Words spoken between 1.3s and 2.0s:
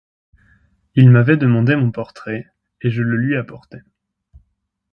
demandé mon